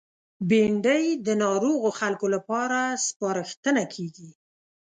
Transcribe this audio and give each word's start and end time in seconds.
بېنډۍ 0.49 1.05
د 1.25 1.27
ناروغو 1.43 1.89
خلکو 1.99 2.27
لپاره 2.35 2.79
سپارښتنه 3.07 3.83
کېږي 3.93 4.29